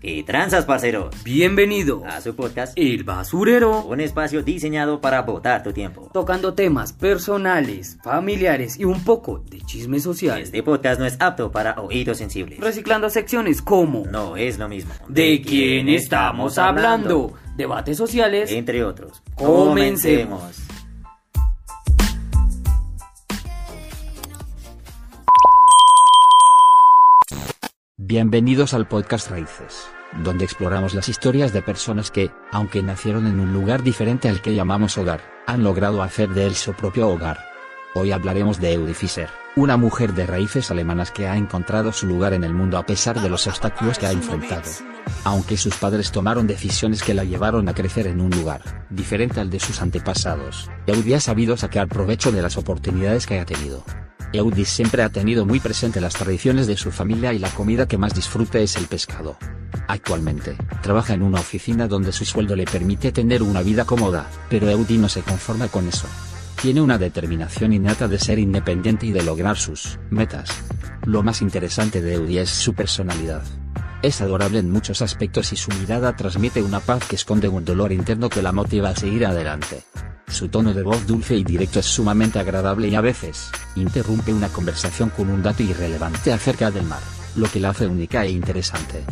[0.00, 1.10] ¿Qué tranzas, parcero?
[1.24, 6.08] Bienvenido A su podcast, El Basurero, un espacio diseñado para botar tu tiempo.
[6.12, 11.50] tocando temas personales, familiares y un poco de chisme social, Este podcast no es apto
[11.50, 12.60] para oídos sensibles.
[12.60, 14.92] reciclando secciones como No es lo mismo.
[15.08, 17.34] ¿De quién estamos hablando?
[17.56, 19.20] Debates sociales, Entre otros.
[19.34, 20.67] Comencemos.
[28.08, 29.86] Bienvenidos al podcast Raíces,
[30.24, 34.54] donde exploramos las historias de personas que, aunque nacieron en un lugar diferente al que
[34.54, 37.38] llamamos hogar, han logrado hacer de él su propio hogar.
[37.94, 42.32] Hoy hablaremos de Eudie Fischer, una mujer de raíces alemanas que ha encontrado su lugar
[42.32, 44.70] en el mundo a pesar de los obstáculos que ha enfrentado.
[45.24, 49.50] Aunque sus padres tomaron decisiones que la llevaron a crecer en un lugar diferente al
[49.50, 53.84] de sus antepasados, Eudie ha sabido sacar provecho de las oportunidades que ha tenido.
[54.32, 57.96] Eudie siempre ha tenido muy presente las tradiciones de su familia y la comida que
[57.96, 59.38] más disfruta es el pescado.
[59.86, 64.68] Actualmente, trabaja en una oficina donde su sueldo le permite tener una vida cómoda, pero
[64.68, 66.06] Eudie no se conforma con eso.
[66.60, 70.50] Tiene una determinación innata de ser independiente y de lograr sus metas.
[71.06, 73.42] Lo más interesante de Eudie es su personalidad.
[74.02, 77.92] Es adorable en muchos aspectos y su mirada transmite una paz que esconde un dolor
[77.92, 79.84] interno que la motiva a seguir adelante.
[80.28, 84.48] Su tono de voz dulce y directo es sumamente agradable y a veces, interrumpe una
[84.48, 87.00] conversación con un dato irrelevante acerca del mar,
[87.36, 89.04] lo que la hace única e interesante.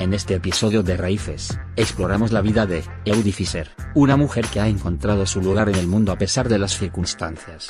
[0.00, 4.66] En este episodio de Raíces, exploramos la vida de Eudie Fischer, una mujer que ha
[4.66, 7.68] encontrado su lugar en el mundo a pesar de las circunstancias.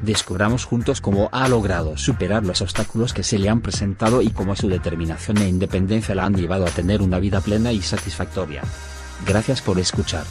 [0.00, 4.54] Descubramos juntos cómo ha logrado superar los obstáculos que se le han presentado y cómo
[4.54, 8.62] su determinación e independencia la han llevado a tener una vida plena y satisfactoria.
[9.26, 10.24] Gracias por escuchar.